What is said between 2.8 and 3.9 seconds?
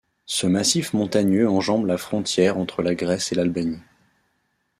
la Grèce et l'Albanie.